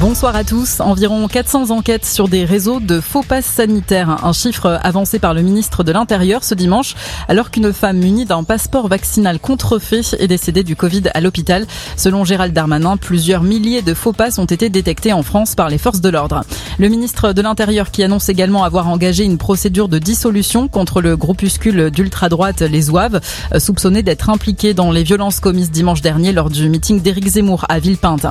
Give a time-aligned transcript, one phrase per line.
[0.00, 0.78] Bonsoir à tous.
[0.78, 4.24] Environ 400 enquêtes sur des réseaux de faux passes sanitaires.
[4.24, 6.94] Un chiffre avancé par le ministre de l'Intérieur ce dimanche,
[7.26, 11.66] alors qu'une femme munie d'un passeport vaccinal contrefait est décédée du Covid à l'hôpital.
[11.96, 15.78] Selon Gérald Darmanin, plusieurs milliers de faux passes ont été détectés en France par les
[15.78, 16.44] forces de l'ordre.
[16.78, 21.16] Le ministre de l'Intérieur qui annonce également avoir engagé une procédure de dissolution contre le
[21.16, 23.20] groupuscule d'ultra-droite Les Zouaves,
[23.58, 27.80] soupçonné d'être impliqué dans les violences commises dimanche dernier lors du meeting d'Éric Zemmour à
[27.80, 28.26] Villepinte.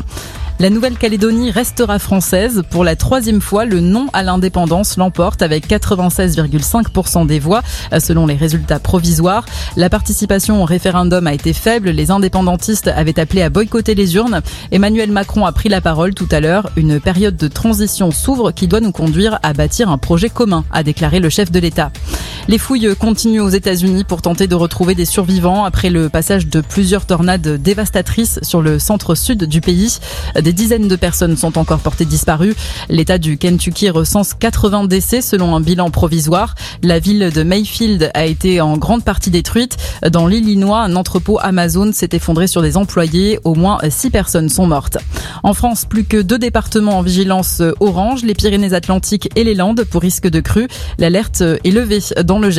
[0.59, 2.63] La Nouvelle-Calédonie restera française.
[2.71, 7.61] Pour la troisième fois, le non à l'indépendance l'emporte avec 96,5% des voix
[7.99, 9.45] selon les résultats provisoires.
[9.75, 11.91] La participation au référendum a été faible.
[11.91, 14.41] Les indépendantistes avaient appelé à boycotter les urnes.
[14.71, 16.71] Emmanuel Macron a pris la parole tout à l'heure.
[16.75, 20.81] Une période de transition s'ouvre qui doit nous conduire à bâtir un projet commun, a
[20.81, 21.91] déclaré le chef de l'État.
[22.49, 26.61] Les fouilles continuent aux États-Unis pour tenter de retrouver des survivants après le passage de
[26.61, 29.97] plusieurs tornades dévastatrices sur le centre-sud du pays.
[30.41, 32.55] Des dizaines de personnes sont encore portées disparues.
[32.87, 36.55] L'État du Kentucky recense 80 décès selon un bilan provisoire.
[36.83, 39.75] La ville de Mayfield a été en grande partie détruite.
[40.09, 43.39] Dans l'Illinois, un entrepôt Amazon s'est effondré sur des employés.
[43.43, 44.97] Au moins 6 personnes sont mortes.
[45.43, 50.01] En France, plus que deux départements en vigilance orange, les Pyrénées-Atlantiques et les Landes pour
[50.01, 50.69] risque de crue.
[50.97, 51.99] L'alerte est levée
[52.39, 52.51] le.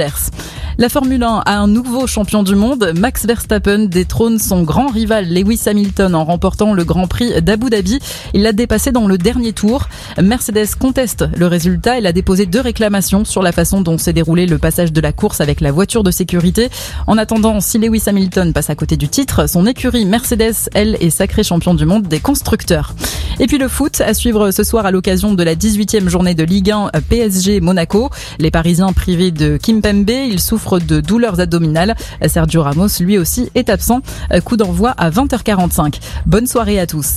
[0.81, 2.93] La Formule 1 a un nouveau champion du monde.
[2.97, 7.99] Max Verstappen détrône son grand rival Lewis Hamilton en remportant le Grand Prix d'Abu Dhabi.
[8.33, 9.89] Il l'a dépassé dans le dernier tour.
[10.23, 11.99] Mercedes conteste le résultat.
[11.99, 15.13] Elle a déposé deux réclamations sur la façon dont s'est déroulé le passage de la
[15.13, 16.71] course avec la voiture de sécurité.
[17.09, 21.11] En attendant, si Lewis Hamilton passe à côté du titre, son écurie Mercedes, elle, est
[21.11, 22.95] sacrée champion du monde des constructeurs.
[23.41, 26.43] Et puis le foot à suivre ce soir à l'occasion de la 18e journée de
[26.43, 28.11] Ligue 1 PSG Monaco.
[28.39, 31.95] Les Parisiens privés de Kimpembe, ils souffrent de douleurs abdominales.
[32.27, 34.01] Sergio Ramos lui aussi est absent.
[34.45, 36.01] Coup d'envoi à 20h45.
[36.27, 37.17] Bonne soirée à tous.